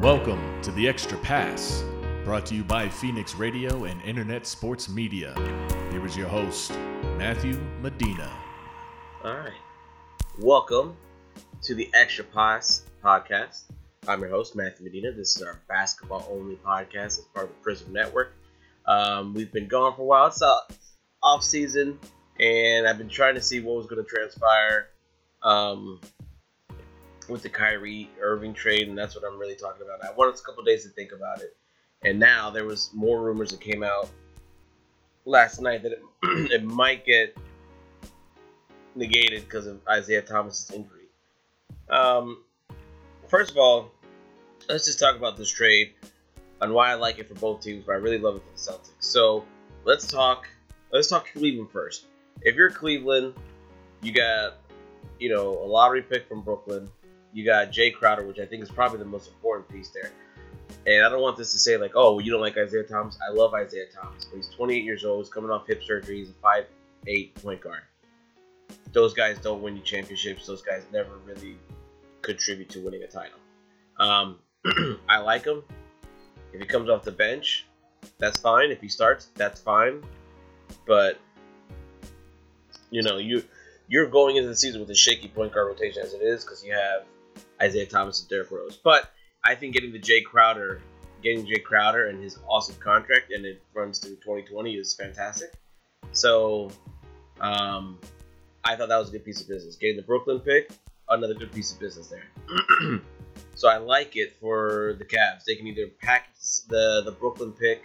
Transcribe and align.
Welcome 0.00 0.62
to 0.62 0.70
the 0.70 0.88
Extra 0.88 1.18
Pass, 1.18 1.84
brought 2.24 2.46
to 2.46 2.54
you 2.54 2.64
by 2.64 2.88
Phoenix 2.88 3.34
Radio 3.34 3.84
and 3.84 4.00
Internet 4.00 4.46
Sports 4.46 4.88
Media. 4.88 5.34
Here 5.90 6.06
is 6.06 6.16
your 6.16 6.26
host, 6.26 6.70
Matthew 7.18 7.60
Medina. 7.82 8.32
All 9.22 9.34
right. 9.36 9.52
Welcome 10.38 10.96
to 11.64 11.74
the 11.74 11.90
Extra 11.92 12.24
Pass 12.24 12.84
podcast. 13.04 13.64
I'm 14.08 14.22
your 14.22 14.30
host, 14.30 14.56
Matthew 14.56 14.86
Medina. 14.86 15.12
This 15.12 15.36
is 15.36 15.42
our 15.42 15.60
basketball 15.68 16.26
only 16.30 16.56
podcast 16.56 17.18
as 17.18 17.24
part 17.34 17.50
of 17.50 17.52
the 17.52 17.60
Prism 17.62 17.92
Network. 17.92 18.32
Um, 18.86 19.34
we've 19.34 19.52
been 19.52 19.68
gone 19.68 19.94
for 19.96 20.00
a 20.00 20.06
while. 20.06 20.28
It's 20.28 20.42
off 21.22 21.44
season, 21.44 21.98
and 22.38 22.88
I've 22.88 22.96
been 22.96 23.10
trying 23.10 23.34
to 23.34 23.42
see 23.42 23.60
what 23.60 23.76
was 23.76 23.86
going 23.86 24.02
to 24.02 24.08
transpire 24.08 24.88
um, 25.42 26.00
with 27.30 27.42
the 27.42 27.48
Kyrie 27.48 28.10
Irving 28.20 28.52
trade, 28.52 28.88
and 28.88 28.96
that's 28.96 29.14
what 29.14 29.24
I'm 29.24 29.38
really 29.38 29.54
talking 29.54 29.82
about. 29.82 30.04
I 30.04 30.12
wanted 30.14 30.38
a 30.38 30.42
couple 30.42 30.62
days 30.64 30.84
to 30.84 30.90
think 30.90 31.12
about 31.12 31.40
it, 31.40 31.56
and 32.02 32.18
now 32.18 32.50
there 32.50 32.64
was 32.64 32.90
more 32.92 33.22
rumors 33.22 33.50
that 33.50 33.60
came 33.60 33.82
out 33.82 34.08
last 35.24 35.60
night 35.60 35.82
that 35.82 35.92
it, 35.92 36.02
it 36.52 36.64
might 36.64 37.04
get 37.04 37.36
negated 38.94 39.44
because 39.44 39.66
of 39.66 39.80
Isaiah 39.88 40.22
Thomas's 40.22 40.70
injury. 40.70 41.06
Um, 41.88 42.42
first 43.28 43.50
of 43.50 43.56
all, 43.56 43.90
let's 44.68 44.86
just 44.86 44.98
talk 44.98 45.16
about 45.16 45.36
this 45.36 45.50
trade 45.50 45.94
and 46.60 46.72
why 46.72 46.90
I 46.90 46.94
like 46.94 47.18
it 47.18 47.28
for 47.28 47.34
both 47.34 47.62
teams, 47.62 47.84
but 47.86 47.92
I 47.92 47.96
really 47.96 48.18
love 48.18 48.36
it 48.36 48.42
for 48.42 48.52
the 48.52 48.78
Celtics. 48.78 48.92
So 49.00 49.44
let's 49.84 50.06
talk. 50.06 50.48
Let's 50.92 51.08
talk 51.08 51.26
Cleveland 51.32 51.70
first. 51.70 52.06
If 52.42 52.56
you're 52.56 52.70
Cleveland, 52.70 53.34
you 54.02 54.12
got 54.12 54.58
you 55.18 55.28
know 55.28 55.58
a 55.62 55.66
lottery 55.66 56.02
pick 56.02 56.28
from 56.28 56.42
Brooklyn. 56.42 56.88
You 57.32 57.44
got 57.44 57.70
Jae 57.70 57.94
Crowder, 57.94 58.26
which 58.26 58.38
I 58.38 58.46
think 58.46 58.62
is 58.62 58.70
probably 58.70 58.98
the 58.98 59.04
most 59.04 59.28
important 59.28 59.68
piece 59.68 59.90
there. 59.90 60.10
And 60.86 61.04
I 61.04 61.08
don't 61.08 61.20
want 61.20 61.36
this 61.36 61.52
to 61.52 61.58
say 61.58 61.76
like, 61.76 61.92
oh, 61.94 62.18
you 62.18 62.30
don't 62.30 62.40
like 62.40 62.56
Isaiah 62.56 62.82
Thomas. 62.82 63.18
I 63.26 63.32
love 63.32 63.54
Isaiah 63.54 63.86
Thomas, 63.94 64.24
but 64.24 64.36
he's 64.36 64.48
28 64.48 64.84
years 64.84 65.04
old. 65.04 65.24
He's 65.24 65.32
coming 65.32 65.50
off 65.50 65.66
hip 65.66 65.82
surgery. 65.82 66.18
He's 66.18 66.30
a 66.30 67.06
5'8 67.06 67.34
point 67.42 67.60
guard. 67.60 67.82
Those 68.92 69.14
guys 69.14 69.38
don't 69.38 69.62
win 69.62 69.76
you 69.76 69.82
championships. 69.82 70.46
Those 70.46 70.62
guys 70.62 70.82
never 70.92 71.18
really 71.24 71.56
contribute 72.22 72.68
to 72.70 72.80
winning 72.80 73.02
a 73.02 73.06
title. 73.06 73.38
Um, 73.98 74.38
I 75.08 75.18
like 75.18 75.44
him. 75.44 75.62
If 76.52 76.60
he 76.60 76.66
comes 76.66 76.88
off 76.88 77.04
the 77.04 77.12
bench, 77.12 77.66
that's 78.18 78.40
fine. 78.40 78.70
If 78.70 78.80
he 78.80 78.88
starts, 78.88 79.28
that's 79.36 79.60
fine. 79.60 80.02
But 80.86 81.18
you 82.90 83.02
know, 83.02 83.18
you 83.18 83.44
you're 83.88 84.06
going 84.06 84.36
into 84.36 84.48
the 84.48 84.56
season 84.56 84.80
with 84.80 84.90
a 84.90 84.94
shaky 84.94 85.28
point 85.28 85.52
guard 85.52 85.68
rotation 85.68 86.02
as 86.02 86.14
it 86.14 86.22
is 86.22 86.44
because 86.44 86.64
you 86.64 86.72
have 86.72 87.04
Isaiah 87.60 87.86
Thomas 87.86 88.20
and 88.20 88.28
Derrick 88.28 88.50
Rose. 88.50 88.76
But 88.76 89.10
I 89.44 89.54
think 89.54 89.74
getting 89.74 89.92
the 89.92 90.00
Jae 90.00 90.24
Crowder, 90.24 90.80
getting 91.22 91.46
Jae 91.46 91.62
Crowder 91.62 92.06
and 92.06 92.22
his 92.22 92.38
awesome 92.48 92.76
contract, 92.76 93.32
and 93.32 93.44
it 93.44 93.62
runs 93.74 93.98
through 93.98 94.16
2020 94.16 94.74
is 94.74 94.94
fantastic. 94.94 95.52
So, 96.12 96.70
um, 97.40 97.98
I 98.64 98.76
thought 98.76 98.88
that 98.88 98.98
was 98.98 99.08
a 99.08 99.12
good 99.12 99.24
piece 99.24 99.40
of 99.40 99.48
business. 99.48 99.76
Getting 99.76 99.96
the 99.96 100.02
Brooklyn 100.02 100.40
pick, 100.40 100.70
another 101.08 101.34
good 101.34 101.52
piece 101.52 101.72
of 101.72 101.80
business 101.80 102.08
there. 102.08 103.00
so 103.54 103.68
I 103.68 103.78
like 103.78 104.16
it 104.16 104.36
for 104.40 104.96
the 104.98 105.04
Cavs. 105.04 105.44
They 105.46 105.56
can 105.56 105.66
either 105.66 105.86
package 106.00 106.66
the 106.68 107.02
the 107.04 107.12
Brooklyn 107.12 107.52
pick 107.52 107.84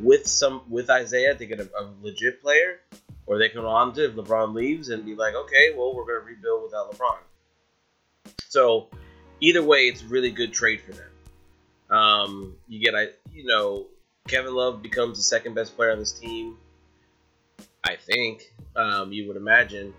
with 0.00 0.26
some 0.26 0.62
with 0.68 0.90
Isaiah 0.90 1.34
to 1.34 1.46
get 1.46 1.60
a, 1.60 1.68
a 1.78 1.90
legit 2.02 2.42
player, 2.42 2.80
or 3.26 3.38
they 3.38 3.48
can 3.48 3.60
on 3.60 3.92
to 3.94 4.04
if 4.06 4.14
LeBron 4.14 4.54
leaves 4.54 4.88
and 4.88 5.04
be 5.04 5.14
like, 5.14 5.34
okay, 5.34 5.74
well 5.76 5.94
we're 5.94 6.06
gonna 6.06 6.24
rebuild 6.24 6.62
without 6.62 6.92
LeBron. 6.92 7.18
So 8.56 8.88
either 9.38 9.62
way, 9.62 9.88
it's 9.88 10.02
a 10.02 10.06
really 10.06 10.30
good 10.30 10.50
trade 10.50 10.80
for 10.80 10.92
them. 10.92 11.10
Um, 11.90 12.54
you 12.66 12.80
get, 12.82 12.94
I 12.94 13.08
you 13.30 13.44
know, 13.44 13.84
Kevin 14.26 14.54
Love 14.54 14.80
becomes 14.80 15.18
the 15.18 15.24
second 15.24 15.52
best 15.52 15.76
player 15.76 15.92
on 15.92 15.98
this 15.98 16.12
team. 16.12 16.56
I 17.84 17.96
think 17.96 18.50
um, 18.74 19.12
you 19.12 19.28
would 19.28 19.36
imagine. 19.36 19.92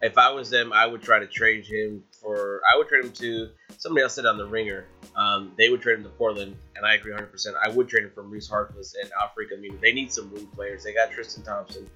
If 0.00 0.16
I 0.16 0.30
was 0.30 0.48
them, 0.48 0.72
I 0.72 0.86
would 0.86 1.02
try 1.02 1.18
to 1.18 1.26
trade 1.26 1.66
him 1.66 2.02
for. 2.10 2.62
I 2.72 2.78
would 2.78 2.88
trade 2.88 3.04
him 3.04 3.12
to 3.12 3.50
somebody 3.76 4.02
else 4.02 4.14
said 4.14 4.24
on 4.24 4.38
the 4.38 4.46
ringer. 4.46 4.86
Um, 5.14 5.52
they 5.58 5.68
would 5.68 5.82
trade 5.82 5.98
him 5.98 6.04
to 6.04 6.08
Portland, 6.08 6.56
and 6.76 6.86
I 6.86 6.94
agree 6.94 7.12
100. 7.12 7.30
percent 7.30 7.56
I 7.62 7.68
would 7.68 7.86
trade 7.86 8.04
him 8.04 8.12
for 8.14 8.22
Reese 8.22 8.48
Harkless 8.48 8.94
and 8.98 9.12
Al-Farouq 9.12 9.52
Aminu. 9.58 9.78
They 9.78 9.92
need 9.92 10.10
some 10.10 10.32
wing 10.32 10.46
players. 10.46 10.84
They 10.84 10.94
got 10.94 11.10
Tristan 11.10 11.44
Thompson. 11.44 11.86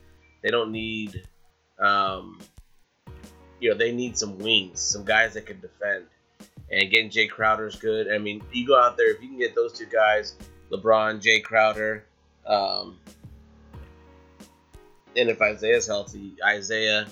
They 0.43 0.51
don't 0.51 0.71
need, 0.71 1.27
um, 1.79 2.39
you 3.65 3.71
know, 3.71 3.77
they 3.77 3.93
need 3.93 4.15
some 4.15 4.39
wings, 4.39 4.79
some 4.79 5.07
guys 5.07 5.33
that 5.33 5.47
can 5.47 5.59
defend. 5.59 6.05
And 6.71 6.91
getting 6.91 7.09
Jae 7.09 7.31
Crowder 7.31 7.67
is 7.67 7.77
good. 7.77 8.13
I 8.13 8.19
mean, 8.19 8.43
you 8.53 8.67
go 8.67 8.79
out 8.79 8.99
there 8.99 9.11
if 9.11 9.23
you 9.23 9.29
can 9.29 9.39
get 9.39 9.55
those 9.55 9.73
two 9.73 9.87
guys, 9.87 10.35
LeBron, 10.71 11.23
Jae 11.23 11.43
Crowder, 11.43 12.05
um, 12.47 12.99
and 15.17 15.31
if 15.31 15.41
Isaiah's 15.41 15.87
healthy, 15.87 16.37
Isaiah, 16.45 17.07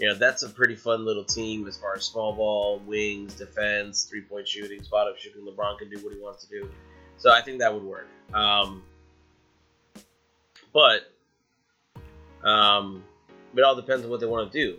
you 0.00 0.08
know, 0.08 0.16
that's 0.16 0.42
a 0.42 0.48
pretty 0.48 0.74
fun 0.74 1.04
little 1.04 1.22
team 1.22 1.68
as 1.68 1.76
far 1.76 1.94
as 1.94 2.04
small 2.04 2.32
ball, 2.32 2.80
wings, 2.80 3.34
defense, 3.34 4.02
three 4.02 4.22
point 4.22 4.48
shooting, 4.48 4.82
spot 4.82 5.06
up 5.06 5.16
shooting. 5.16 5.42
LeBron 5.42 5.78
can 5.78 5.88
do 5.88 6.04
what 6.04 6.12
he 6.12 6.18
wants 6.18 6.44
to 6.46 6.50
do. 6.50 6.68
So 7.16 7.30
I 7.30 7.42
think 7.42 7.60
that 7.60 7.72
would 7.72 7.84
work. 7.84 8.08
Um, 8.34 8.82
but 10.72 11.12
um, 12.42 13.04
it 13.54 13.62
all 13.62 13.76
depends 13.76 14.04
on 14.04 14.10
what 14.10 14.18
they 14.18 14.26
want 14.26 14.50
to 14.50 14.58
do. 14.58 14.78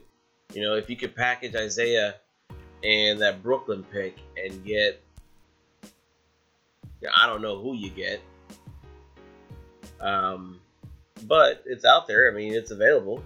You 0.54 0.62
know, 0.62 0.76
if 0.76 0.90
you 0.90 0.96
could 0.96 1.16
package 1.16 1.56
Isaiah 1.56 2.16
and 2.84 3.22
that 3.22 3.44
Brooklyn 3.44 3.84
pick 3.92 4.18
and 4.42 4.64
get, 4.64 5.02
I 7.16 7.28
don't 7.28 7.42
know 7.42 7.60
who 7.60 7.74
you 7.74 7.90
get. 7.90 8.22
Um, 10.00 10.60
but 11.24 11.64
it's 11.66 11.86
out 11.86 12.08
there. 12.08 12.32
I 12.32 12.36
mean, 12.36 12.54
it's 12.54 12.72
available. 12.72 13.24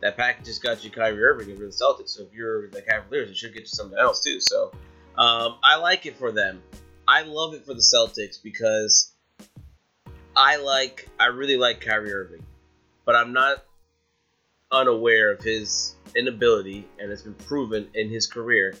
That 0.00 0.16
package 0.16 0.46
just 0.46 0.62
got 0.62 0.84
you 0.84 0.90
Kyrie 0.90 1.22
Irving 1.22 1.48
you're 1.48 1.58
the 1.58 1.66
Celtics. 1.66 2.10
So 2.10 2.22
if 2.22 2.32
you're 2.32 2.68
the 2.68 2.82
Cavaliers, 2.82 3.30
it 3.30 3.36
should 3.36 3.52
get 3.52 3.62
you 3.62 3.66
something 3.66 3.98
else 3.98 4.22
too. 4.22 4.40
So 4.40 4.72
um, 5.18 5.56
I 5.62 5.76
like 5.76 6.06
it 6.06 6.16
for 6.16 6.32
them. 6.32 6.62
I 7.06 7.22
love 7.22 7.54
it 7.54 7.66
for 7.66 7.74
the 7.74 7.80
Celtics 7.80 8.42
because 8.42 9.12
I 10.36 10.56
like, 10.56 11.08
I 11.18 11.26
really 11.26 11.56
like 11.56 11.80
Kyrie 11.80 12.12
Irving, 12.12 12.44
but 13.04 13.16
I'm 13.16 13.32
not 13.32 13.64
unaware 14.72 15.32
of 15.32 15.42
his 15.42 15.96
inability, 16.14 16.86
and 16.98 17.10
it's 17.10 17.22
been 17.22 17.34
proven 17.34 17.88
in 17.94 18.08
his 18.08 18.26
career, 18.26 18.76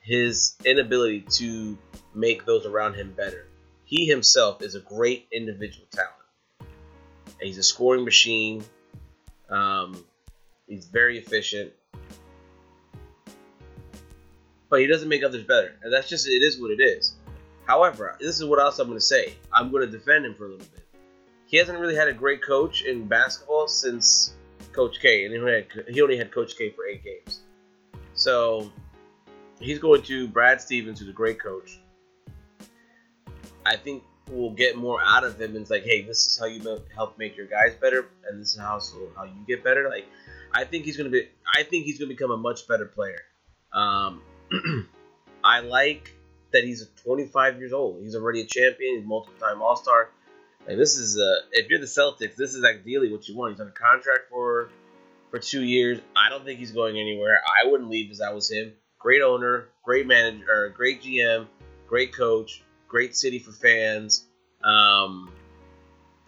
his 0.00 0.54
inability 0.64 1.20
to 1.30 1.78
make 2.14 2.44
those 2.44 2.66
around 2.66 2.94
him 2.94 3.12
better. 3.16 3.46
He 3.84 4.06
himself 4.06 4.62
is 4.62 4.74
a 4.74 4.80
great 4.80 5.26
individual 5.32 5.86
talent. 5.90 6.12
And 6.60 7.48
he's 7.48 7.58
a 7.58 7.62
scoring 7.62 8.04
machine. 8.04 8.64
Um, 9.48 10.04
he's 10.66 10.86
very 10.86 11.18
efficient. 11.18 11.72
But 14.68 14.80
he 14.80 14.86
doesn't 14.86 15.08
make 15.08 15.22
others 15.22 15.44
better. 15.44 15.76
And 15.82 15.92
that's 15.92 16.08
just, 16.08 16.26
it 16.26 16.42
is 16.42 16.60
what 16.60 16.70
it 16.70 16.82
is. 16.82 17.14
However, 17.66 18.16
this 18.20 18.36
is 18.36 18.44
what 18.44 18.60
else 18.60 18.78
I'm 18.78 18.88
going 18.88 18.98
to 18.98 19.04
say. 19.04 19.34
I'm 19.52 19.70
going 19.70 19.86
to 19.86 19.90
defend 19.90 20.26
him 20.26 20.34
for 20.34 20.46
a 20.46 20.50
little 20.50 20.66
bit. 20.66 20.84
He 21.46 21.56
hasn't 21.58 21.78
really 21.78 21.94
had 21.94 22.08
a 22.08 22.12
great 22.12 22.42
coach 22.42 22.82
in 22.82 23.06
basketball 23.06 23.68
since 23.68 24.34
Coach 24.72 25.00
K, 25.00 25.24
and 25.24 25.34
he 25.34 25.40
only 25.40 25.52
had, 25.52 25.66
he 25.88 26.02
only 26.02 26.16
had 26.16 26.32
Coach 26.32 26.56
K 26.56 26.70
for 26.70 26.86
eight 26.86 27.02
games. 27.04 27.40
So 28.14 28.70
he's 29.60 29.78
going 29.78 30.02
to 30.02 30.28
Brad 30.28 30.60
Stevens, 30.60 31.00
who's 31.00 31.08
a 31.08 31.12
great 31.12 31.40
coach. 31.40 31.78
I 33.66 33.76
think 33.76 34.02
we'll 34.30 34.50
get 34.50 34.76
more 34.76 35.00
out 35.02 35.24
of 35.24 35.40
him. 35.40 35.52
And 35.52 35.60
it's 35.60 35.70
like, 35.70 35.84
hey, 35.84 36.02
this 36.02 36.26
is 36.26 36.38
how 36.38 36.46
you 36.46 36.60
help 36.94 37.18
make 37.18 37.36
your 37.36 37.46
guys 37.46 37.74
better, 37.80 38.06
and 38.28 38.40
this 38.40 38.54
is 38.54 38.60
how 38.60 38.78
so 38.78 38.96
how 39.16 39.24
you 39.24 39.34
get 39.46 39.64
better. 39.64 39.88
Like, 39.88 40.06
I 40.52 40.64
think 40.64 40.84
he's 40.84 40.96
gonna 40.96 41.10
be. 41.10 41.28
I 41.56 41.62
think 41.62 41.84
he's 41.84 41.98
gonna 41.98 42.08
become 42.08 42.30
a 42.30 42.36
much 42.36 42.68
better 42.68 42.86
player. 42.86 43.20
Um, 43.72 44.22
I 45.44 45.60
like 45.60 46.14
that 46.52 46.64
he's 46.64 46.86
25 47.02 47.58
years 47.58 47.72
old. 47.72 48.00
He's 48.00 48.14
already 48.14 48.40
a 48.42 48.46
champion. 48.46 48.98
He's 48.98 49.06
multiple 49.06 49.38
time 49.40 49.60
All 49.60 49.76
Star. 49.76 50.10
Like 50.66 50.78
this 50.78 50.96
is 50.96 51.18
uh, 51.18 51.46
if 51.52 51.68
you're 51.68 51.80
the 51.80 51.86
Celtics, 51.86 52.36
this 52.36 52.54
is 52.54 52.64
ideally 52.64 53.12
what 53.12 53.28
you 53.28 53.36
want. 53.36 53.52
He's 53.52 53.60
on 53.60 53.68
a 53.68 53.72
contract 53.72 54.30
for 54.30 54.70
for 55.30 55.38
two 55.38 55.62
years. 55.62 56.00
I 56.16 56.30
don't 56.30 56.44
think 56.44 56.58
he's 56.58 56.72
going 56.72 56.96
anywhere. 56.96 57.38
I 57.46 57.68
wouldn't 57.68 57.90
leave 57.90 58.10
as 58.10 58.20
I 58.20 58.32
was 58.32 58.50
him. 58.50 58.72
Great 58.98 59.20
owner, 59.20 59.68
great 59.82 60.06
manager, 60.06 60.72
great 60.74 61.02
GM, 61.02 61.46
great 61.86 62.14
coach, 62.14 62.62
great 62.88 63.14
city 63.14 63.38
for 63.38 63.52
fans, 63.52 64.24
um, 64.62 65.30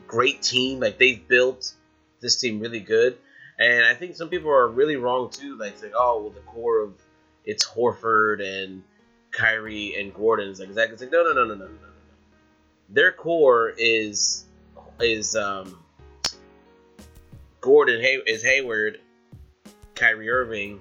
great 0.07 0.43
team. 0.43 0.81
Like 0.81 0.99
they've 0.99 1.27
built 1.27 1.73
this 2.21 2.39
team 2.39 2.61
really 2.61 2.81
good. 2.81 3.17
And 3.59 3.87
I 3.87 3.95
think 3.95 4.17
some 4.17 4.29
people 4.29 4.51
are 4.51 4.69
really 4.69 4.97
wrong 4.97 5.31
too. 5.31 5.57
Like, 5.57 5.81
like 5.83 5.93
oh, 5.97 6.21
well, 6.21 6.31
the 6.31 6.41
core 6.41 6.83
of 6.83 6.93
it's 7.47 7.65
Horford 7.65 8.43
and 8.43 8.83
Kyrie 9.31 9.95
and 9.99 10.13
Gordon. 10.13 10.51
It's 10.51 10.61
like, 10.61 10.69
exactly. 10.69 10.93
It's 10.95 11.03
like, 11.03 11.13
no, 11.13 11.23
no, 11.23 11.33
no, 11.33 11.45
no, 11.45 11.55
no, 11.55 11.65
no 11.65 11.86
their 12.89 13.13
core 13.13 13.73
is 13.77 14.45
is 15.01 15.37
um, 15.37 15.79
Gordon 17.61 18.01
Hay- 18.01 18.23
is 18.27 18.43
Hayward, 18.43 19.01
Kyrie 19.95 20.31
Irving, 20.31 20.81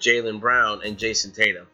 Jaylen 0.00 0.40
Brown, 0.40 0.82
and 0.84 0.98
Jayson 0.98 1.32
Tatum. 1.34 1.66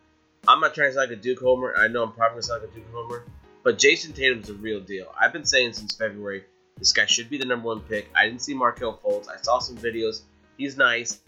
I'm 0.46 0.60
not 0.60 0.74
trying 0.74 0.90
to 0.90 0.94
sound 0.94 1.10
like 1.10 1.18
a 1.18 1.20
Duke 1.20 1.40
homer. 1.40 1.74
I 1.76 1.88
know 1.88 2.02
I'm 2.02 2.12
probably 2.12 2.34
gonna 2.34 2.42
sound 2.42 2.62
like 2.62 2.72
a 2.72 2.74
Duke 2.74 2.92
homer, 2.92 3.24
But 3.62 3.78
Jayson 3.78 4.14
Tatum's 4.14 4.50
a 4.50 4.54
real 4.54 4.80
deal. 4.80 5.12
I've 5.18 5.32
been 5.32 5.46
saying 5.46 5.72
since 5.72 5.96
February 5.96 6.44
this 6.78 6.92
guy 6.92 7.06
should 7.06 7.30
be 7.30 7.38
the 7.38 7.44
number 7.44 7.68
one 7.68 7.80
pick. 7.80 8.08
I 8.14 8.26
didn't 8.26 8.42
see 8.42 8.54
Markelle 8.54 8.98
Fultz. 9.04 9.28
I 9.28 9.40
saw 9.40 9.58
some 9.60 9.76
videos. 9.76 10.22
He's 10.58 10.76
nice. 10.76 11.20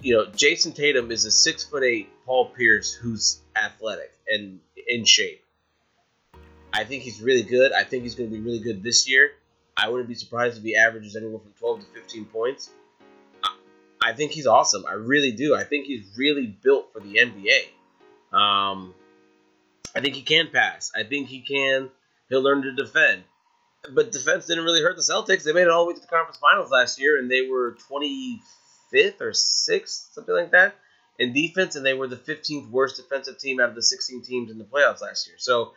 You 0.00 0.16
know, 0.16 0.26
Jayson 0.26 0.74
Tatum 0.74 1.12
is 1.12 1.24
a 1.24 1.30
six 1.30 1.62
foot 1.64 1.84
eight 1.84 2.08
Paul 2.26 2.46
Pierce 2.46 2.92
who's 2.92 3.40
athletic 3.54 4.12
and 4.26 4.60
in 4.88 5.04
shape. 5.04 5.43
I 6.74 6.82
think 6.82 7.04
he's 7.04 7.22
really 7.22 7.44
good. 7.44 7.72
I 7.72 7.84
think 7.84 8.02
he's 8.02 8.16
going 8.16 8.28
to 8.28 8.36
be 8.36 8.42
really 8.42 8.58
good 8.58 8.82
this 8.82 9.08
year. 9.08 9.30
I 9.76 9.88
wouldn't 9.88 10.08
be 10.08 10.16
surprised 10.16 10.58
if 10.58 10.64
he 10.64 10.76
averages 10.76 11.14
anywhere 11.14 11.38
from 11.38 11.52
12 11.52 11.80
to 11.80 11.86
15 12.00 12.24
points. 12.26 12.70
I 14.02 14.12
think 14.12 14.32
he's 14.32 14.48
awesome. 14.48 14.84
I 14.86 14.94
really 14.94 15.30
do. 15.30 15.54
I 15.54 15.62
think 15.62 15.86
he's 15.86 16.04
really 16.18 16.46
built 16.46 16.92
for 16.92 17.00
the 17.00 17.14
NBA. 17.14 18.36
Um, 18.36 18.92
I 19.94 20.00
think 20.00 20.16
he 20.16 20.22
can 20.22 20.48
pass. 20.52 20.90
I 20.94 21.04
think 21.04 21.28
he 21.28 21.40
can. 21.40 21.90
He'll 22.28 22.42
learn 22.42 22.62
to 22.62 22.72
defend. 22.72 23.22
But 23.92 24.10
defense 24.10 24.46
didn't 24.46 24.64
really 24.64 24.82
hurt 24.82 24.96
the 24.96 25.02
Celtics. 25.02 25.44
They 25.44 25.52
made 25.52 25.62
it 25.62 25.68
all 25.68 25.84
the 25.84 25.90
way 25.90 25.94
to 25.94 26.00
the 26.00 26.08
conference 26.08 26.38
finals 26.38 26.70
last 26.70 27.00
year, 27.00 27.18
and 27.18 27.30
they 27.30 27.48
were 27.48 27.76
25th 27.90 29.20
or 29.20 29.30
6th, 29.30 30.12
something 30.12 30.34
like 30.34 30.50
that, 30.50 30.74
in 31.18 31.32
defense, 31.32 31.76
and 31.76 31.86
they 31.86 31.94
were 31.94 32.08
the 32.08 32.16
15th 32.16 32.70
worst 32.70 32.96
defensive 32.96 33.38
team 33.38 33.60
out 33.60 33.68
of 33.68 33.74
the 33.74 33.82
16 33.82 34.22
teams 34.22 34.50
in 34.50 34.58
the 34.58 34.64
playoffs 34.64 35.02
last 35.02 35.28
year. 35.28 35.36
So 35.38 35.72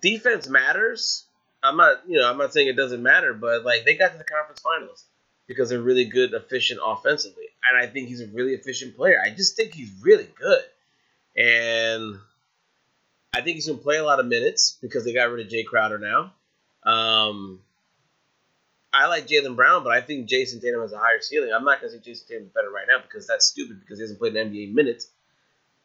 defense 0.00 0.48
matters. 0.48 1.24
I'm 1.62 1.76
not, 1.76 2.02
you 2.08 2.18
know, 2.18 2.28
I'm 2.28 2.38
not 2.38 2.52
saying 2.52 2.68
it 2.68 2.76
doesn't 2.76 3.02
matter, 3.02 3.34
but 3.34 3.64
like 3.64 3.84
they 3.84 3.94
got 3.94 4.12
to 4.12 4.18
the 4.18 4.24
conference 4.24 4.60
finals 4.60 5.04
because 5.46 5.68
they're 5.68 5.80
really 5.80 6.04
good, 6.04 6.32
efficient 6.32 6.80
offensively, 6.84 7.44
and 7.68 7.82
I 7.82 7.86
think 7.86 8.08
he's 8.08 8.20
a 8.20 8.26
really 8.28 8.54
efficient 8.54 8.96
player. 8.96 9.20
I 9.24 9.30
just 9.30 9.56
think 9.56 9.74
he's 9.74 9.92
really 10.02 10.28
good, 10.38 10.62
and 11.36 12.18
I 13.34 13.42
think 13.42 13.56
he's 13.56 13.66
gonna 13.66 13.78
play 13.78 13.96
a 13.96 14.04
lot 14.04 14.20
of 14.20 14.26
minutes 14.26 14.78
because 14.80 15.04
they 15.04 15.12
got 15.12 15.30
rid 15.30 15.44
of 15.44 15.52
Jae 15.52 15.66
Crowder 15.66 15.98
now. 15.98 16.32
Um, 16.84 17.60
I 18.92 19.06
like 19.06 19.26
Jaylen 19.26 19.54
Brown, 19.54 19.84
but 19.84 19.92
I 19.92 20.00
think 20.00 20.28
Jayson 20.28 20.60
Tatum 20.60 20.80
has 20.80 20.92
a 20.92 20.98
higher 20.98 21.20
ceiling. 21.20 21.50
I'm 21.54 21.64
not 21.64 21.80
gonna 21.80 21.92
say 21.92 21.98
Jayson 21.98 22.28
Tatum 22.28 22.44
is 22.44 22.50
better 22.50 22.70
right 22.70 22.86
now 22.88 23.02
because 23.02 23.26
that's 23.26 23.46
stupid 23.46 23.80
because 23.80 23.98
he 23.98 24.02
hasn't 24.02 24.18
played 24.18 24.34
an 24.36 24.50
NBA 24.50 24.72
minute. 24.72 25.04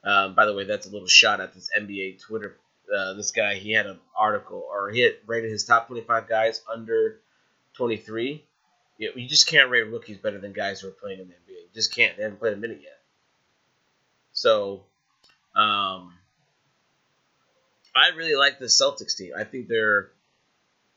Um, 0.04 0.36
by 0.36 0.46
the 0.46 0.54
way, 0.54 0.64
that's 0.64 0.88
a 0.88 0.92
little 0.92 1.08
shot 1.08 1.42
at 1.42 1.54
this 1.54 1.70
NBA 1.78 2.22
Twitter 2.22 2.56
uh, 2.96 3.14
this 3.14 3.32
guy 3.32 3.56
he 3.56 3.72
had 3.72 3.86
an 3.86 4.00
article 4.18 4.64
or 4.70 4.90
he 4.90 5.02
had 5.02 5.14
rated 5.26 5.52
his 5.52 5.64
top 5.64 5.88
25 5.88 6.28
guys 6.28 6.62
under 6.72 7.20
23 7.74 8.44
you, 8.98 9.12
you 9.16 9.28
just 9.28 9.48
can't 9.48 9.70
rate 9.70 9.84
rookies 9.84 10.18
better 10.18 10.40
than 10.40 10.54
guys 10.54 10.82
who 10.82 10.88
are 10.88 10.92
playing 10.92 11.20
in 11.20 11.28
the 11.28 11.34
nba 11.34 11.50
you 11.50 11.70
just 11.74 11.94
can't 11.94 12.16
they 12.18 12.24
haven't 12.24 12.40
played 12.40 12.54
a 12.54 12.58
minute 12.58 12.80
yet 12.82 13.00
so 14.32 14.84
um, 15.56 16.14
i 17.96 18.10
really 18.16 18.36
like 18.36 18.60
the 18.60 18.66
celtics 18.66 19.18
team 19.18 19.32
i 19.38 19.44
think 19.44 19.68
they're 19.68 20.12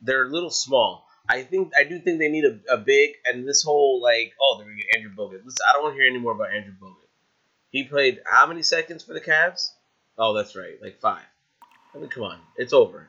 they're 0.01 0.25
a 0.25 0.29
little 0.29 0.51
small 0.51 1.05
I 1.29 1.43
think 1.43 1.73
I 1.77 1.83
do 1.83 1.99
think 1.99 2.17
they 2.17 2.27
need 2.27 2.43
a, 2.45 2.73
a 2.73 2.77
big 2.77 3.11
and 3.23 3.47
this 3.47 3.61
whole 3.61 4.01
like 4.01 4.33
oh 4.41 4.57
they're 4.57 4.65
gonna 4.65 4.77
get 4.77 4.95
Andrew 4.97 5.11
Bogut. 5.13 5.45
Listen, 5.45 5.63
I 5.69 5.73
don't 5.73 5.83
want 5.83 5.93
to 5.93 6.01
hear 6.01 6.09
any 6.09 6.17
more 6.17 6.31
about 6.31 6.51
Andrew 6.51 6.73
Bogut. 6.81 7.07
He 7.69 7.83
played 7.83 8.19
how 8.25 8.47
many 8.47 8.63
seconds 8.63 9.03
for 9.03 9.13
the 9.13 9.21
Cavs? 9.21 9.69
Oh, 10.17 10.33
that's 10.33 10.55
right, 10.55 10.81
like 10.81 10.99
five. 10.99 11.23
I 11.93 11.97
mean, 11.97 12.09
come 12.09 12.23
on, 12.23 12.39
it's 12.55 12.73
over. 12.73 13.07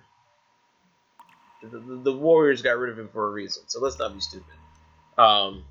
The, 1.62 1.78
the, 1.78 1.96
the, 1.96 2.12
Warriors 2.12 2.62
got 2.62 2.78
rid 2.78 2.90
of 2.90 2.98
him 2.98 3.08
for 3.12 3.26
a 3.26 3.30
reason, 3.30 3.64
so 3.66 3.80
let's 3.80 3.98
not 3.98 4.14
be 4.14 4.20
stupid. 4.20 4.54
Um, 5.18 5.64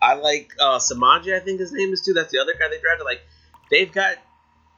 I 0.00 0.14
like 0.14 0.52
uh, 0.58 0.78
Samaje, 0.78 1.34
I 1.34 1.40
think 1.40 1.60
his 1.60 1.72
name 1.72 1.92
is 1.92 2.02
too. 2.02 2.14
That's 2.14 2.32
the 2.32 2.38
other 2.38 2.54
guy 2.54 2.68
they 2.70 2.80
drafted. 2.80 3.04
Like, 3.04 3.20
they've 3.70 3.92
got 3.92 4.16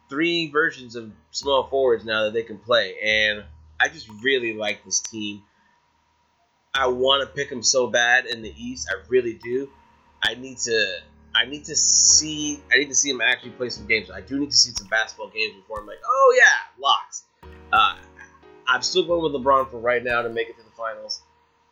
three 0.08 0.50
versions 0.50 0.96
of 0.96 1.12
small 1.30 1.68
forwards 1.68 2.04
now 2.04 2.24
that 2.24 2.32
they 2.32 2.42
can 2.42 2.58
play, 2.58 2.96
and 3.00 3.44
I 3.78 3.88
just 3.88 4.08
really 4.22 4.54
like 4.54 4.84
this 4.84 4.98
team. 4.98 5.42
I 6.74 6.88
want 6.88 7.22
to 7.22 7.34
pick 7.34 7.50
them 7.50 7.62
so 7.62 7.86
bad 7.86 8.26
in 8.26 8.42
the 8.42 8.52
East. 8.56 8.88
I 8.90 9.00
really 9.08 9.34
do. 9.34 9.70
I 10.22 10.34
need 10.34 10.58
to 10.58 11.00
I 11.40 11.46
need 11.46 11.64
to 11.64 11.76
see. 11.76 12.62
I 12.70 12.76
need 12.78 12.90
to 12.90 12.94
see 12.94 13.08
him 13.08 13.22
actually 13.22 13.52
play 13.52 13.70
some 13.70 13.86
games. 13.86 14.10
I 14.10 14.20
do 14.20 14.38
need 14.38 14.50
to 14.50 14.56
see 14.56 14.72
some 14.72 14.88
basketball 14.88 15.30
games 15.30 15.54
before 15.54 15.80
I'm 15.80 15.86
like, 15.86 16.00
oh 16.04 16.34
yeah, 16.36 16.78
locks. 16.78 17.24
Uh, 17.72 17.96
I'm 18.68 18.82
still 18.82 19.06
going 19.06 19.22
with 19.22 19.40
LeBron 19.40 19.70
for 19.70 19.78
right 19.78 20.04
now 20.04 20.20
to 20.20 20.28
make 20.28 20.50
it 20.50 20.58
to 20.58 20.62
the 20.62 20.70
finals. 20.76 21.22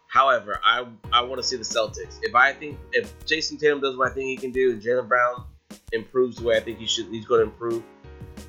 However, 0.07 0.59
I 0.65 0.87
I 1.13 1.21
want 1.23 1.43
to 1.43 1.47
see 1.47 1.57
the 1.57 1.65
Celtics. 1.65 2.19
If 2.23 2.35
I 2.35 2.55
think 2.55 2.79
if 2.93 3.15
Jayson 3.27 3.59
Tatum 3.59 3.81
does 3.81 3.95
what 3.95 4.11
I 4.11 4.15
think 4.15 4.29
he 4.29 4.37
can 4.39 4.53
do, 4.53 4.71
and 4.71 4.81
Jaylen 4.81 5.07
Brown 5.07 5.45
improves 5.93 6.39
the 6.39 6.45
way 6.45 6.57
I 6.57 6.61
think 6.61 6.79
he 6.79 6.87
should, 6.87 7.09
he's 7.09 7.27
going 7.27 7.45
to 7.45 7.53
improve. 7.53 7.83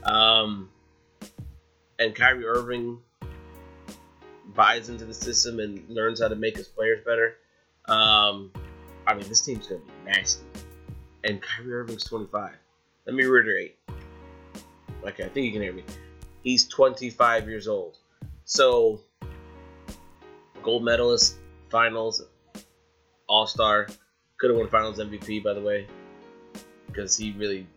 Um, 0.03 0.69
and 1.99 2.15
Kyrie 2.15 2.45
Irving 2.45 2.99
buys 4.55 4.87
into 4.87 5.03
the 5.03 5.13
system 5.13 5.59
and 5.59 5.83
learns 5.89 6.21
how 6.21 6.29
to 6.29 6.35
make 6.37 6.55
his 6.55 6.69
players 6.69 7.03
better. 7.03 7.35
Um, 7.89 8.53
I 9.05 9.15
mean, 9.15 9.27
this 9.27 9.41
team's 9.41 9.67
going 9.67 9.81
to 9.81 9.87
be 9.87 9.93
nasty 10.05 10.45
and 11.23 11.41
Kyrie 11.41 11.73
Irving's 11.73 12.03
25. 12.03 12.51
Let 13.05 13.15
me 13.15 13.23
reiterate. 13.23 13.77
Okay, 15.03 15.23
I 15.23 15.29
think 15.29 15.45
you 15.45 15.51
can 15.51 15.61
hear 15.61 15.73
me. 15.73 15.83
He's 16.43 16.67
25 16.67 17.47
years 17.47 17.67
old. 17.67 17.97
So, 18.45 19.01
gold 20.63 20.83
medalist, 20.83 21.37
finals, 21.69 22.23
all 23.27 23.47
star. 23.47 23.87
Could 24.39 24.51
have 24.51 24.59
won 24.59 24.69
finals 24.69 24.99
MVP, 24.99 25.43
by 25.43 25.53
the 25.53 25.61
way. 25.61 25.87
Because 26.87 27.15
he 27.15 27.31
really, 27.33 27.67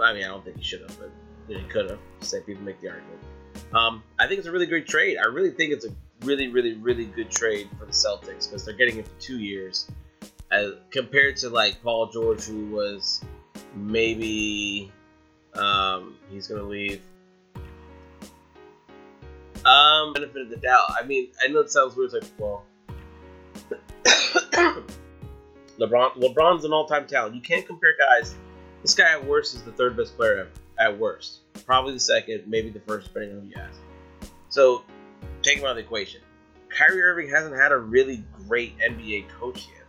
I 0.00 0.12
mean, 0.12 0.24
I 0.24 0.28
don't 0.28 0.44
think 0.44 0.56
he 0.56 0.62
should 0.62 0.80
have, 0.80 0.96
but 0.98 1.10
he 1.48 1.62
could 1.64 1.90
have. 1.90 1.98
Say 2.20 2.40
people 2.40 2.62
make 2.62 2.80
the 2.80 2.88
argument. 2.88 3.20
Um, 3.74 4.02
I 4.18 4.26
think 4.26 4.38
it's 4.38 4.48
a 4.48 4.52
really 4.52 4.66
great 4.66 4.86
trade. 4.86 5.18
I 5.18 5.26
really 5.26 5.50
think 5.50 5.72
it's 5.72 5.84
a 5.84 5.90
really, 6.24 6.48
really, 6.48 6.74
really 6.74 7.06
good 7.06 7.30
trade 7.30 7.68
for 7.78 7.84
the 7.84 7.92
Celtics 7.92 8.48
because 8.48 8.64
they're 8.64 8.74
getting 8.74 8.98
it 8.98 9.06
for 9.06 9.20
two 9.20 9.38
years 9.38 9.90
as 10.56 10.72
compared 10.90 11.36
to 11.36 11.50
like 11.50 11.82
Paul 11.82 12.06
George, 12.06 12.44
who 12.44 12.66
was 12.66 13.22
maybe 13.74 14.90
um, 15.54 16.16
he's 16.30 16.46
gonna 16.48 16.62
leave. 16.62 17.02
Um, 19.64 20.12
benefit 20.12 20.42
of 20.42 20.50
the 20.50 20.56
doubt. 20.56 20.92
I 20.98 21.04
mean, 21.04 21.28
I 21.42 21.48
know 21.48 21.60
it 21.60 21.70
sounds 21.70 21.96
weird. 21.96 22.12
It's 22.14 22.24
like, 22.24 22.32
well, 22.38 22.64
LeBron. 25.78 26.16
LeBron's 26.16 26.64
an 26.64 26.72
all-time 26.72 27.06
talent. 27.06 27.34
You 27.34 27.40
can't 27.40 27.66
compare 27.66 27.94
guys. 27.98 28.36
This 28.82 28.94
guy 28.94 29.10
at 29.12 29.26
worst 29.26 29.54
is 29.54 29.62
the 29.62 29.72
third 29.72 29.96
best 29.96 30.16
player 30.16 30.38
ever. 30.38 30.50
At 30.78 30.98
worst, 30.98 31.40
probably 31.64 31.94
the 31.94 32.00
second, 32.00 32.44
maybe 32.46 32.68
the 32.68 32.80
first, 32.80 33.08
depending 33.08 33.36
on 33.36 33.42
who 33.42 33.48
you 33.48 33.54
ask. 33.56 33.80
So, 34.50 34.84
take 35.42 35.58
him 35.58 35.64
out 35.64 35.70
of 35.70 35.76
the 35.76 35.82
equation. 35.82 36.20
Kyrie 36.68 37.00
Irving 37.02 37.30
hasn't 37.30 37.56
had 37.56 37.72
a 37.72 37.78
really 37.78 38.22
great 38.46 38.78
NBA 38.78 39.30
coach 39.30 39.66
yet. 39.74 39.85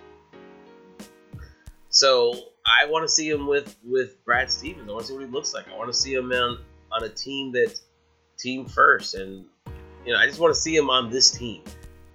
So 1.97 2.31
I 2.63 2.85
want 2.85 3.05
to 3.05 3.09
see 3.09 3.27
him 3.27 3.47
with 3.47 3.75
with 3.83 4.23
Brad 4.23 4.51
Stevens. 4.51 4.87
I 4.87 4.91
want 4.91 5.01
to 5.01 5.07
see 5.07 5.13
what 5.15 5.25
he 5.25 5.31
looks 5.31 5.55
like. 5.55 5.67
I 5.67 5.75
want 5.75 5.91
to 5.91 5.97
see 5.97 6.13
him 6.13 6.31
on 6.31 6.59
on 6.91 7.03
a 7.03 7.09
team 7.09 7.53
that 7.53 7.73
team 8.37 8.67
first, 8.67 9.15
and 9.15 9.45
you 10.05 10.13
know 10.13 10.19
I 10.19 10.27
just 10.27 10.39
want 10.39 10.53
to 10.53 10.61
see 10.61 10.75
him 10.75 10.91
on 10.91 11.09
this 11.09 11.31
team. 11.31 11.63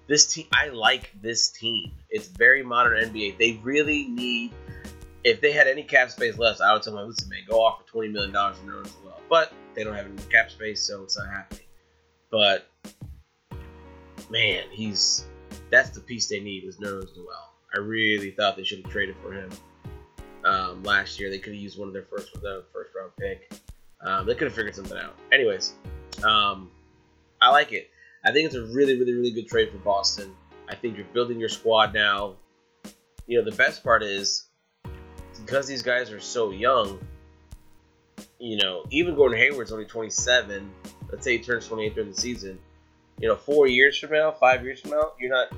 This 0.07 0.33
team, 0.33 0.47
I 0.53 0.69
like 0.69 1.11
this 1.21 1.49
team. 1.51 1.91
It's 2.11 2.29
very 2.29 2.63
modern 2.63 3.11
NBA. 3.11 3.39
They 3.39 3.59
really 3.65 4.07
need. 4.07 4.53
If 5.25 5.41
they 5.41 5.51
had 5.51 5.67
any 5.67 5.83
cap 5.83 6.13
space 6.13 6.39
left, 6.39 6.61
I 6.61 6.73
would 6.73 6.83
tell 6.83 6.95
them, 6.95 7.09
listen, 7.09 7.29
man, 7.29 7.41
go 7.49 7.61
off 7.61 7.83
for 7.83 7.89
twenty 7.89 8.09
million 8.11 8.33
dollars 8.33 8.59
for 8.59 8.67
Nerlens 8.71 8.93
Noel. 9.03 9.21
But 9.29 9.53
they 9.75 9.83
don't 9.83 9.97
have 9.97 10.07
any 10.07 10.23
cap 10.31 10.53
space, 10.53 10.81
so 10.81 11.03
it's 11.03 11.19
not 11.19 11.27
happening. 11.27 11.67
But 12.31 12.69
man, 14.31 14.63
he's 14.71 15.27
that's 15.71 15.91
the 15.91 16.03
piece 16.03 16.29
they 16.29 16.39
need 16.39 16.63
is 16.63 16.77
Nerlens 16.77 17.17
Noel. 17.17 17.51
I 17.75 17.79
really 17.79 18.31
thought 18.31 18.57
they 18.57 18.63
should 18.63 18.85
have 18.85 18.93
traded 18.93 19.17
for 19.21 19.33
him 19.33 19.51
um, 20.45 20.83
last 20.83 21.19
year. 21.21 21.31
They 21.31 21.39
could 21.39 21.53
have 21.53 21.63
used 21.63 21.79
one 21.79 21.89
of 21.89 21.95
their 21.95 22.05
first 22.05 22.31
first 22.73 22.91
round 22.95 23.13
pick. 23.19 23.53
Um, 24.01 24.27
they 24.27 24.35
could 24.35 24.49
have 24.49 24.55
figured 24.55 24.75
something 24.75 24.99
out. 24.99 25.17
Anyways, 25.33 25.75
um, 26.25 26.71
I 27.41 27.51
like 27.51 27.73
it. 27.73 27.91
I 28.25 28.33
think 28.33 28.47
it's 28.47 28.55
a 28.55 28.65
really, 28.67 28.99
really, 28.99 29.13
really 29.13 29.31
good 29.31 29.49
trade 29.49 29.71
for 29.71 29.79
Boston. 29.79 30.35
I 30.69 30.75
think 30.75 30.97
you're 30.97 31.07
building 31.07 31.39
your 31.39 31.49
squad 31.49 31.95
now. 31.95 32.37
You 33.27 33.39
know, 33.39 33.49
the 33.49 33.57
best 33.57 33.83
part 33.83 34.03
is 34.03 34.47
because 35.41 35.67
these 35.67 35.83
guys 35.83 36.11
are 36.13 36.21
so 36.21 36.51
young. 36.51 37.01
You 38.39 38.59
know, 38.59 38.85
even 38.91 39.15
Gordon 39.15 39.39
Hayward's 39.39 39.73
only 39.73 39.85
27. 39.85 40.71
Let's 41.11 41.25
say 41.25 41.39
he 41.39 41.43
turns 41.43 41.67
28 41.69 41.95
during 41.95 42.11
the 42.11 42.21
season. 42.21 42.59
You 43.21 43.29
know, 43.29 43.37
four 43.37 43.69
years 43.69 43.99
from 43.99 44.11
now, 44.11 44.33
five 44.33 44.65
years 44.65 44.81
from 44.81 44.93
now, 44.93 45.13
you're 45.21 45.31
not 45.31 45.49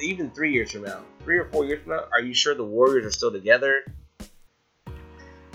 even 0.00 0.30
three 0.30 0.52
years 0.52 0.72
from 0.72 0.82
now, 0.82 1.00
three 1.22 1.38
or 1.38 1.46
four 1.46 1.64
years 1.64 1.82
from 1.82 1.92
now, 1.92 2.04
are 2.12 2.20
you 2.20 2.34
sure 2.34 2.54
the 2.54 2.64
Warriors 2.64 3.06
are 3.06 3.10
still 3.10 3.32
together? 3.32 3.84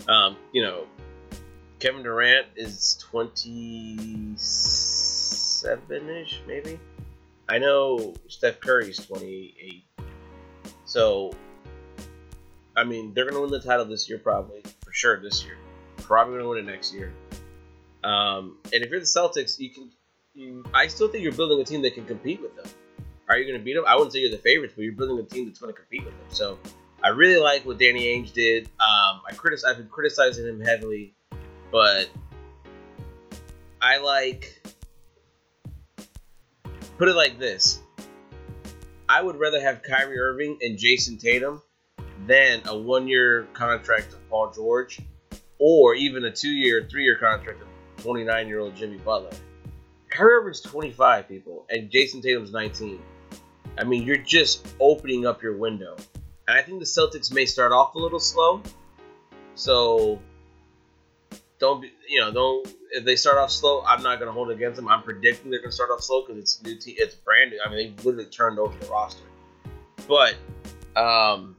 Um, 0.10 0.36
you 0.51 0.62
know, 0.63 0.88
Kevin 1.80 2.01
Durant 2.01 2.48
is 2.56 2.98
27 3.10 6.10
ish, 6.10 6.42
maybe. 6.48 6.80
I 7.48 7.60
know 7.60 8.16
Steph 8.28 8.60
Curry's 8.60 8.98
28. 9.06 9.86
So, 10.86 11.32
I 12.75 12.84
mean, 12.84 13.13
they're 13.13 13.25
going 13.25 13.36
to 13.36 13.42
win 13.42 13.51
the 13.51 13.62
title 13.62 13.86
this 13.86 14.10
year, 14.10 14.18
probably. 14.18 14.63
For 14.84 14.92
sure, 14.92 15.22
this 15.22 15.46
year. 15.46 15.58
Probably 15.98 16.34
going 16.34 16.44
to 16.44 16.50
win 16.50 16.58
it 16.58 16.66
next 16.72 16.92
year. 16.92 17.13
Um, 18.04 18.58
and 18.74 18.84
if 18.84 18.89
you're 18.89 19.00
the 19.00 19.06
Celtics, 19.06 19.60
you 19.60 19.70
can. 19.70 19.92
You, 20.34 20.66
I 20.74 20.88
still 20.88 21.08
think 21.08 21.24
you're 21.24 21.34
building 21.34 21.60
a 21.60 21.63
team 21.63 21.84
that 21.84 21.94
can 21.94 22.06
compete 22.06 22.42
with 22.42 22.56
them. 22.56 22.66
Are 23.28 23.38
you 23.38 23.46
going 23.46 23.60
to 23.60 23.63
beat 23.63 23.75
them? 23.75 23.84
I 23.88 23.96
wouldn't 23.96 24.13
say 24.13 24.20
you're 24.20 24.32
the 24.32 24.38
favorites, 24.38 24.74
but 24.75 24.82
you're 24.84 24.94
building 24.94 25.20
a 25.20 25.24
team 25.24 25.46
that's 25.46 25.60
going 25.60 25.72
to 25.74 25.80
compete 25.80 26.06
with 26.06 26.18
them. 26.18 26.28
So 26.30 26.58
I 27.03 27.10
really 27.10 27.39
like 27.39 27.65
what 27.65 27.77
Danny 27.77 28.06
Ainge 28.06 28.34
did. 28.34 28.65
Um, 28.79 29.22
I 29.27 29.34
critic- 29.36 29.63
I've 29.65 29.77
been 29.77 29.88
criticizing 29.88 30.46
him 30.46 30.60
heavily, 30.60 31.13
but 31.72 32.10
I 33.82 33.98
like. 33.98 34.62
Put 36.98 37.08
it 37.08 37.15
like 37.15 37.39
this: 37.39 37.79
I 39.08 39.22
would 39.22 39.38
rather 39.38 39.62
have 39.62 39.82
Kyrie 39.82 40.20
Irving 40.20 40.58
and 40.62 40.77
Jayson 40.77 41.18
Tatum 41.18 41.62
than 42.27 42.62
a 42.68 42.77
one-year 42.77 43.48
contract 43.53 44.13
of 44.13 44.29
Paul 44.29 44.51
George, 44.51 45.00
or 45.58 45.96
even 45.96 46.25
a 46.25 46.32
two-year, 46.32 46.88
three-year 46.89 47.18
contract 47.18 47.62
of 47.62 48.03
29-year-old 48.03 48.75
Jimmy 48.75 48.98
Butler. 48.98 49.32
Kyrie 50.10 50.34
Irving's 50.34 50.62
25, 50.62 51.27
people, 51.29 51.65
and 51.70 51.89
Jayson 51.89 52.22
Tatum's 52.22 52.51
19. 52.51 53.01
I 53.77 53.86
mean, 53.86 54.03
you're 54.03 54.18
just 54.18 54.68
opening 54.82 55.25
up 55.25 55.41
your 55.41 55.56
window. 55.56 55.96
And 56.50 56.58
I 56.58 56.63
think 56.63 56.79
the 56.79 56.86
Celtics 56.86 57.32
may 57.32 57.46
start 57.46 57.72
off 57.72 57.94
a 57.94 58.00
little 58.00 58.20
slow. 58.20 58.63
So 59.53 60.20
don't 61.60 61.79
be, 61.79 61.94
you 62.08 62.22
know, 62.22 62.32
don't 62.32 62.68
if 62.89 63.06
they 63.06 63.15
start 63.18 63.38
off 63.38 63.51
slow, 63.51 63.84
I'm 63.86 64.01
not 64.01 64.18
gonna 64.18 64.32
hold 64.32 64.50
against 64.50 64.77
them. 64.77 64.88
I'm 64.88 65.03
predicting 65.03 65.51
they're 65.51 65.62
gonna 65.62 65.72
start 65.72 65.91
off 65.91 66.01
slow 66.01 66.25
because 66.25 66.41
it's 66.41 66.63
new 66.63 66.75
team, 66.75 66.96
it's 66.98 67.13
brand 67.13 67.51
new. 67.51 67.60
I 67.63 67.70
mean, 67.70 67.77
they 67.96 68.03
literally 68.03 68.25
turned 68.32 68.58
over 68.58 68.75
the 68.79 68.88
roster. 68.88 69.22
But 70.08 70.38
um, 70.96 71.56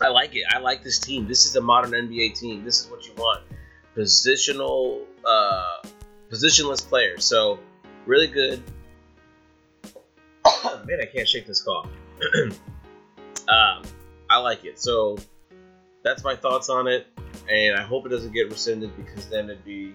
I 0.00 0.08
like 0.08 0.34
it. 0.34 0.44
I 0.50 0.60
like 0.60 0.82
this 0.82 0.98
team. 0.98 1.28
This 1.28 1.44
is 1.44 1.54
a 1.56 1.60
modern 1.60 1.90
NBA 1.90 2.40
team. 2.40 2.64
This 2.64 2.80
is 2.80 2.90
what 2.90 3.06
you 3.06 3.12
want. 3.18 3.42
Positional, 3.94 5.02
uh, 5.26 5.82
positionless 6.30 6.88
players. 6.88 7.22
So 7.22 7.58
really 8.06 8.28
good. 8.28 8.62
Man, 10.64 11.00
I 11.02 11.04
can't 11.04 11.28
shake 11.28 11.46
this 11.46 11.60
cough. 11.60 11.90
um, 13.48 13.82
I 14.30 14.38
like 14.38 14.64
it. 14.64 14.78
So 14.78 15.16
that's 16.02 16.24
my 16.24 16.36
thoughts 16.36 16.68
on 16.68 16.86
it, 16.86 17.06
and 17.50 17.76
I 17.76 17.82
hope 17.82 18.06
it 18.06 18.10
doesn't 18.10 18.32
get 18.32 18.50
rescinded 18.50 18.96
because 18.96 19.26
then 19.28 19.46
it'd 19.50 19.64
be 19.64 19.94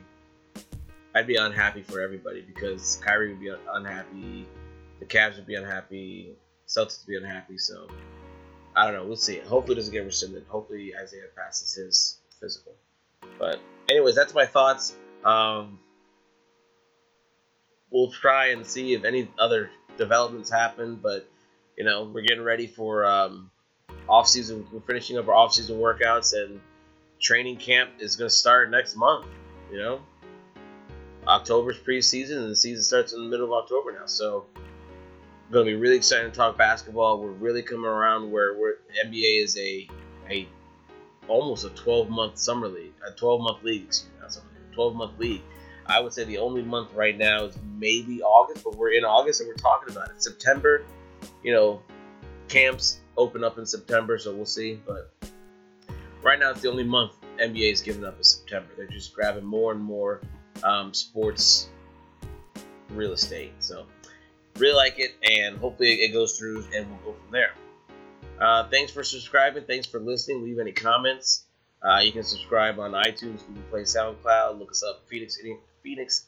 I'd 1.15 1.27
be 1.27 1.35
unhappy 1.35 1.83
for 1.83 2.01
everybody 2.01 2.41
because 2.41 2.99
Kyrie 3.03 3.29
would 3.29 3.39
be 3.39 3.53
unhappy, 3.71 4.47
the 4.99 5.05
Cavs 5.05 5.35
would 5.35 5.45
be 5.45 5.55
unhappy, 5.55 6.35
Celtics 6.67 7.05
would 7.05 7.11
be 7.11 7.17
unhappy. 7.17 7.57
So 7.57 7.87
I 8.75 8.85
don't 8.85 8.95
know. 8.95 9.05
We'll 9.05 9.15
see. 9.15 9.39
Hopefully, 9.39 9.73
it 9.73 9.79
doesn't 9.79 9.93
get 9.93 10.05
rescinded. 10.05 10.45
Hopefully, 10.47 10.93
Isaiah 10.99 11.27
passes 11.35 11.75
his 11.75 12.17
physical. 12.39 12.73
But 13.37 13.59
anyways, 13.89 14.15
that's 14.15 14.33
my 14.33 14.45
thoughts. 14.45 14.95
Um, 15.23 15.79
we'll 17.91 18.11
try 18.11 18.47
and 18.47 18.65
see 18.65 18.93
if 18.93 19.03
any 19.03 19.29
other 19.37 19.69
developments 19.97 20.49
happen. 20.49 20.95
But 20.95 21.29
you 21.77 21.83
know, 21.83 22.03
we're 22.03 22.21
getting 22.21 22.43
ready 22.43 22.67
for 22.67 23.05
um, 23.05 23.49
off 24.07 24.27
season. 24.27 24.65
We're 24.71 24.81
finishing 24.81 25.17
up 25.17 25.27
our 25.27 25.33
off 25.33 25.53
season 25.53 25.77
workouts, 25.77 26.33
and 26.33 26.59
training 27.19 27.57
camp 27.57 27.91
is 27.99 28.15
going 28.15 28.29
to 28.29 28.35
start 28.35 28.69
next 28.69 28.95
month. 28.95 29.25
You 29.71 29.79
know, 29.79 30.01
October's 31.27 31.79
preseason, 31.79 32.37
and 32.37 32.51
the 32.51 32.55
season 32.55 32.83
starts 32.83 33.13
in 33.13 33.23
the 33.23 33.29
middle 33.29 33.45
of 33.45 33.63
October 33.63 33.91
now. 33.91 34.05
So, 34.05 34.45
going 35.51 35.65
to 35.65 35.71
be 35.71 35.75
really 35.75 35.97
excited 35.97 36.31
to 36.31 36.37
talk 36.37 36.57
basketball. 36.57 37.19
We're 37.21 37.31
really 37.31 37.63
coming 37.63 37.85
around 37.85 38.31
where 38.31 38.53
we're, 38.57 38.75
NBA 39.05 39.43
is 39.43 39.57
a 39.57 39.87
a 40.29 40.47
almost 41.27 41.65
a 41.65 41.69
12 41.69 42.09
month 42.09 42.37
summer 42.37 42.67
league, 42.67 42.93
a 43.07 43.11
12 43.11 43.41
month 43.41 43.63
league, 43.63 43.85
excuse 43.85 44.11
me, 44.11 44.21
not 44.21 44.31
summer 44.31 44.47
league, 44.53 44.73
12 44.73 44.95
month 44.95 45.19
league. 45.19 45.41
I 45.85 45.99
would 45.99 46.13
say 46.13 46.23
the 46.23 46.37
only 46.37 46.61
month 46.61 46.93
right 46.93 47.17
now 47.17 47.45
is 47.45 47.57
maybe 47.77 48.21
August, 48.21 48.63
but 48.63 48.77
we're 48.77 48.93
in 48.93 49.03
August 49.03 49.41
and 49.41 49.49
we're 49.49 49.55
talking 49.55 49.91
about 49.91 50.09
it. 50.09 50.23
September, 50.23 50.83
you 51.43 51.53
know, 51.53 51.81
camps 52.47 52.99
open 53.17 53.43
up 53.43 53.57
in 53.57 53.65
September, 53.65 54.17
so 54.17 54.33
we'll 54.33 54.45
see. 54.45 54.79
But 54.85 55.11
right 56.21 56.39
now, 56.39 56.51
it's 56.51 56.61
the 56.61 56.69
only 56.69 56.83
month 56.83 57.13
NBA 57.39 57.71
is 57.71 57.81
giving 57.81 58.05
up 58.05 58.19
is 58.19 58.31
September. 58.31 58.69
They're 58.77 58.87
just 58.87 59.13
grabbing 59.13 59.45
more 59.45 59.71
and 59.71 59.81
more 59.81 60.21
um, 60.63 60.93
sports 60.93 61.69
real 62.89 63.13
estate. 63.13 63.53
So 63.59 63.85
really 64.57 64.75
like 64.75 64.99
it, 64.99 65.15
and 65.29 65.57
hopefully 65.57 65.89
it 65.89 66.13
goes 66.13 66.37
through, 66.37 66.65
and 66.75 66.87
we'll 66.89 67.13
go 67.13 67.19
from 67.19 67.31
there. 67.31 67.53
Uh, 68.39 68.67
thanks 68.69 68.91
for 68.91 69.03
subscribing. 69.03 69.63
Thanks 69.65 69.87
for 69.87 69.99
listening. 69.99 70.43
Leave 70.43 70.59
any 70.59 70.71
comments. 70.71 71.45
Uh, 71.81 71.99
you 71.99 72.11
can 72.11 72.23
subscribe 72.23 72.79
on 72.79 72.91
iTunes, 72.91 73.45
Google 73.45 73.63
Play, 73.69 73.81
SoundCloud. 73.81 74.57
Look 74.57 74.71
us 74.71 74.83
up, 74.83 75.03
Phoenix 75.07 75.37
Phoenix 75.81 76.25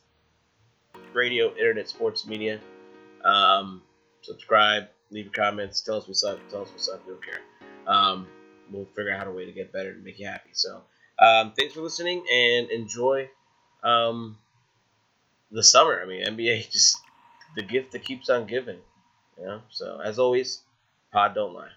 Radio, 1.14 1.52
Internet 1.56 1.88
Sports 1.88 2.28
Media. 2.28 2.60
Um, 3.24 3.82
subscribe, 4.22 4.88
leave 5.12 5.32
comments, 5.32 5.82
tell 5.82 5.98
us 5.98 6.08
what's 6.08 6.24
up, 6.24 6.40
tell 6.50 6.64
us 6.64 6.72
what's 6.72 6.90
up. 6.90 7.06
We 7.06 7.14
don't 7.14 7.24
care. 7.24 7.42
Um, 7.88 8.28
we'll 8.72 8.86
figure 8.96 9.12
out 9.12 9.20
how 9.20 9.26
to 9.26 9.32
way 9.32 9.46
to 9.46 9.52
get 9.52 9.72
better 9.72 9.92
and 9.92 10.04
make 10.04 10.20
you 10.20 10.28
happy. 10.28 10.50
So, 10.54 10.82
um, 11.20 11.54
thanks 11.58 11.74
for 11.74 11.82
listening 11.82 12.26
and 12.32 12.70
enjoy 12.70 13.30
um, 13.84 14.38
the 15.52 15.64
summer. 15.64 16.02
I 16.02 16.06
mean, 16.08 16.26
NBA 16.26 16.70
just 16.72 16.98
the 17.56 17.64
gift 17.64 17.92
that 17.94 18.04
keeps 18.04 18.30
on 18.30 18.48
giving. 18.48 18.80
You 19.40 19.46
know. 19.46 19.62
So 19.70 20.00
as 20.04 20.20
always, 20.20 20.62
pod 21.12 21.36
don't 21.36 21.54
lie. 21.54 21.70